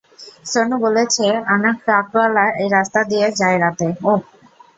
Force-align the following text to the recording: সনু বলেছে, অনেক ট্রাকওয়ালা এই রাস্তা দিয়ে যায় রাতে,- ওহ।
সনু 0.45 0.75
বলেছে, 0.85 1.25
অনেক 1.55 1.75
ট্রাকওয়ালা 1.85 2.45
এই 2.61 2.69
রাস্তা 2.69 2.99
দিয়ে 3.11 3.27
যায় 3.39 3.57
রাতে,- 3.63 3.87
ওহ। 4.09 4.19